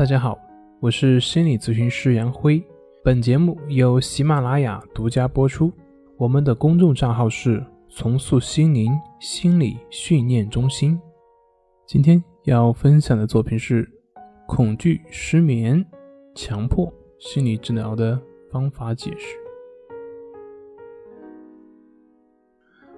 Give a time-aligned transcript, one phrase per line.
[0.00, 0.38] 大家好，
[0.80, 2.64] 我是心理咨询师杨辉。
[3.04, 5.70] 本节目由喜马拉雅独家播出。
[6.16, 8.90] 我们的公众账号是“重塑心灵
[9.20, 10.98] 心理训练中心”。
[11.86, 13.86] 今天要分享的作品是
[14.46, 15.84] 恐惧、失眠、
[16.34, 18.18] 强迫心理治疗的
[18.50, 19.36] 方法解释。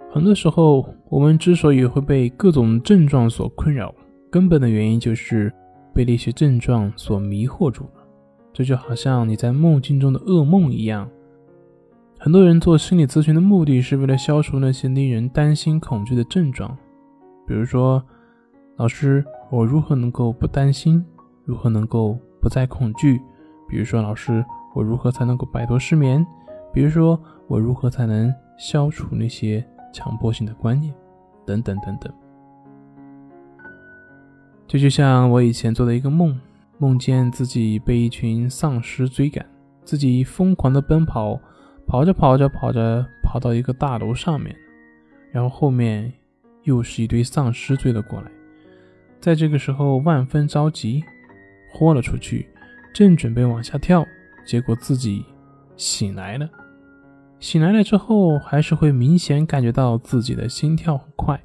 [0.09, 3.93] 很多时候，我们之所以会被各种症状所困扰，
[4.31, 5.53] 根本的原因就是
[5.95, 8.03] 被那些症状所迷惑住了。
[8.53, 11.09] 这就好像你在梦境中的噩梦一样。
[12.19, 16.77] 很多人做心理咨询的目的是为了消除那些令人担心、恐惧的症状。
[17.47, 18.03] 比如说，
[18.77, 21.05] 老师，我如何能够不担心？
[21.45, 23.21] 如何能够不再恐惧？
[23.69, 26.25] 比如说，老师，我如何才能够摆脱失眠？
[26.73, 30.95] 比如说，我如何才能消除那些强迫性的观念？
[31.45, 32.13] 等等等等。
[34.73, 36.35] 这就像我以前做的一个梦，
[36.79, 39.45] 梦见自己被一群丧尸追赶，
[39.85, 41.39] 自己疯狂的奔跑，
[41.87, 44.57] 跑着跑着跑着跑到一个大楼上面，
[45.31, 46.11] 然后后面
[46.63, 48.31] 又是一堆丧尸追了过来，
[49.21, 51.05] 在这个时候万分着急，
[51.75, 52.49] 豁了出去，
[52.95, 54.03] 正准备往下跳，
[54.47, 55.23] 结果自己
[55.77, 56.49] 醒来了。
[57.41, 61.39] 醒来了之后，还是会明显感觉到自己的心跳很快。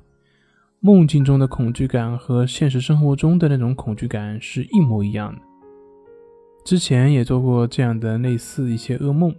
[0.80, 5.42] 梦境中的恐惧感和现实生活中的那种恐惧感是一模一样的。
[6.64, 9.36] 之前也做过这样的类似一些噩梦，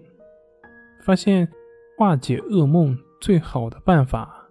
[1.04, 1.48] 发现
[1.96, 4.48] 化解噩梦最好的办法，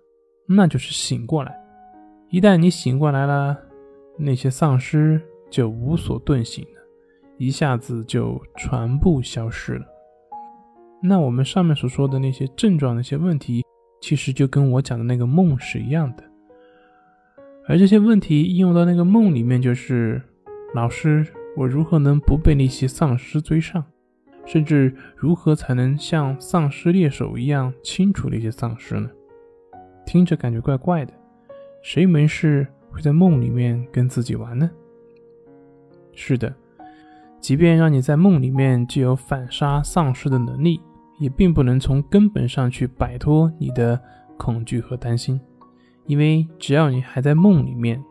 [0.47, 1.53] 那就是醒过来。
[2.29, 3.57] 一旦你醒过来了，
[4.17, 6.81] 那些丧尸就无所遁形了，
[7.37, 9.85] 一下子就全部消失了。
[11.03, 13.63] 那我们上面所说的那些症状、那些问题，
[14.01, 16.23] 其实就跟我讲的那个梦是一样的。
[17.69, 20.21] 而这些问题应用到那个梦里面，就是
[20.73, 23.83] 老师，我如何能不被那些丧尸追上？
[24.45, 29.09] 甚至如何才能像丧尸猎手一样清除那些丧尸呢？
[30.05, 31.11] 听着感觉怪怪的，
[31.83, 34.71] 谁没事会在梦里面跟自己玩呢？
[36.13, 36.55] 是的，
[37.41, 40.79] 即便让你在梦里面具有反杀丧尸的能力，
[41.19, 44.01] 也并不能从根本上去摆脱你的
[44.37, 45.37] 恐惧和担心。
[46.07, 48.03] 因为只要你还在梦里面，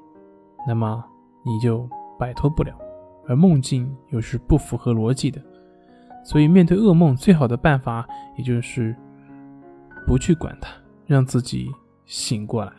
[0.67, 1.05] 那么
[1.45, 2.79] 你就摆脱不了，
[3.27, 5.43] 而梦境又是不符合逻辑的，
[6.25, 8.95] 所以面对噩梦最好的办法，也就是
[10.07, 10.71] 不去管它，
[11.07, 11.71] 让自己
[12.05, 12.73] 醒过来。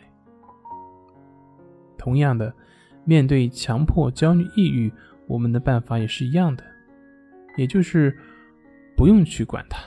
[1.98, 2.54] 同样的，
[3.04, 4.94] 面对强迫、焦虑、抑郁，
[5.28, 6.64] 我们的办法也是一样的，
[7.58, 8.16] 也就是
[8.96, 9.80] 不用去管它，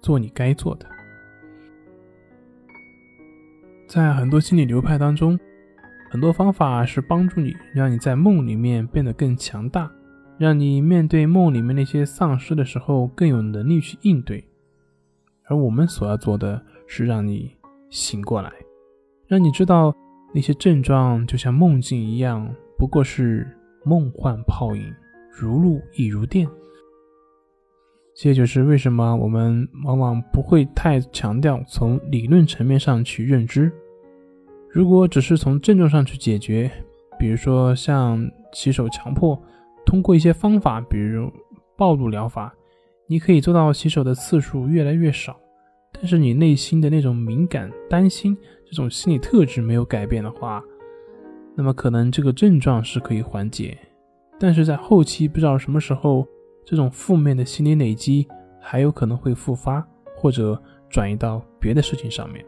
[0.00, 0.86] 做你该做的。
[3.86, 5.38] 在很多心理流派当中，
[6.10, 9.90] 很多方法是帮助你，让你在梦里面变得更强大，
[10.38, 14.44] 让你面对梦里面那些丧尸的时候更有能力去应对。
[15.44, 17.54] 而我们所要做的是让你
[17.88, 18.52] 醒过来，
[19.28, 19.94] 让你知道
[20.34, 23.46] 那些症状就像梦境一样，不过是
[23.84, 24.92] 梦幻泡影，
[25.30, 26.48] 如露亦如电。
[28.18, 33.70] 这就是为什么我们往往不会太强调从理论层面上去认知。
[34.70, 36.70] 如果只是从症状上去解决，
[37.18, 39.38] 比如说像洗手强迫，
[39.84, 41.30] 通过一些方法，比如
[41.76, 42.54] 暴露疗法，
[43.06, 45.38] 你可以做到洗手的次数越来越少。
[45.92, 48.34] 但是你内心的那种敏感、担心
[48.64, 50.62] 这种心理特质没有改变的话，
[51.54, 53.76] 那么可能这个症状是可以缓解，
[54.40, 56.26] 但是在后期不知道什么时候。
[56.66, 58.26] 这种负面的心理累积
[58.60, 60.60] 还有可能会复发，或者
[60.90, 62.44] 转移到别的事情上面。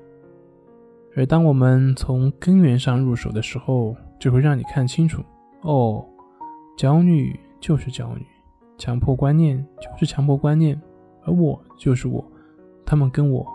[1.16, 5.22] 而当我们从根源上入手的时候，就会让你看清楚：
[5.60, 6.04] 哦，
[6.76, 8.26] 焦虑就是焦虑，
[8.76, 10.80] 强迫观念就是强迫观念，
[11.24, 12.24] 而我就是我，
[12.84, 13.46] 他们跟我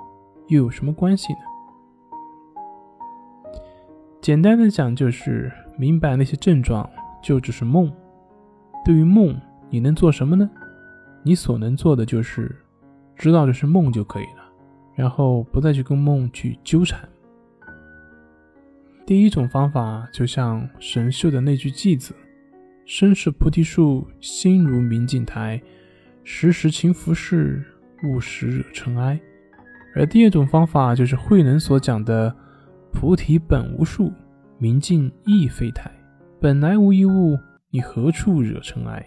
[0.48, 1.40] 又有什么关系呢？
[4.22, 6.90] 简单的讲，就是明白那些症状
[7.22, 7.92] 就只是梦。
[8.86, 9.38] 对于梦。
[9.74, 10.48] 你能做什么呢？
[11.24, 12.56] 你所能做的就是
[13.16, 14.44] 知道这是梦就可以了，
[14.94, 17.10] 然后不再去跟梦去纠缠。
[19.04, 22.14] 第一种方法就像神秀的那句偈子
[22.86, 25.60] ：“身是菩提树，心如明镜台，
[26.24, 27.60] 时时勤拂拭，
[28.04, 29.20] 勿使惹尘埃。”
[29.96, 32.32] 而第二种方法就是慧能所讲的
[32.94, 34.14] ：“菩提本无树，
[34.60, 35.90] 明镜亦非台，
[36.40, 37.40] 本来无一物，
[37.72, 39.04] 你何处惹尘埃？”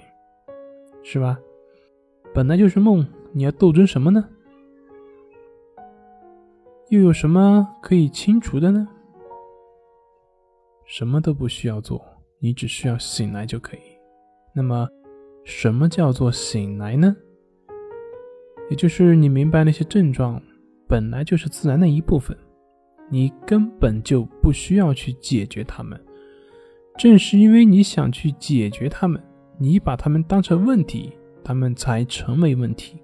[1.08, 1.38] 是吧？
[2.34, 4.28] 本来就是梦，你要斗争什么呢？
[6.88, 8.88] 又有什么可以清除的呢？
[10.84, 12.04] 什么都不需要做，
[12.40, 13.80] 你只需要醒来就可以。
[14.52, 14.88] 那么，
[15.44, 17.16] 什么叫做醒来呢？
[18.68, 20.42] 也就是你明白那些症状
[20.88, 22.36] 本来就是自然的一部分，
[23.08, 26.04] 你根本就不需要去解决它们。
[26.98, 29.22] 正是因为你想去解决它们，
[29.58, 31.12] 你把他们当成问题，
[31.44, 33.02] 他们才成为问题。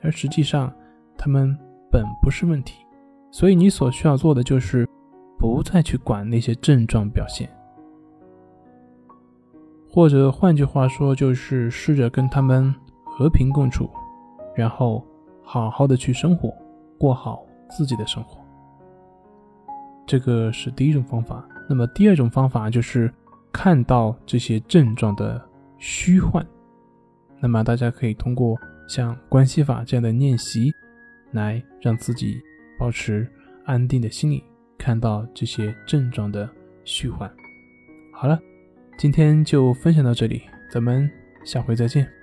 [0.00, 0.72] 而实际上，
[1.16, 1.56] 他们
[1.90, 2.84] 本不是问题。
[3.30, 4.86] 所以你所需要做的就是
[5.38, 7.48] 不再去管那些症状表现，
[9.90, 12.74] 或者换句话说，就是试着跟他们
[13.04, 13.88] 和平共处，
[14.54, 15.02] 然后
[15.42, 16.54] 好好的去生活，
[16.98, 18.38] 过好自己的生活。
[20.06, 21.42] 这个是第一种方法。
[21.68, 23.10] 那么第二种方法就是
[23.50, 25.40] 看到这些症状的
[25.82, 26.46] 虚幻。
[27.40, 28.56] 那么大家可以通过
[28.86, 30.72] 像关系法这样的练习，
[31.32, 32.40] 来让自己
[32.78, 33.28] 保持
[33.64, 34.44] 安定的心理，
[34.78, 36.48] 看到这些症状的
[36.84, 37.28] 虚幻。
[38.14, 38.40] 好了，
[38.96, 41.10] 今天就分享到这里，咱们
[41.44, 42.21] 下回再见。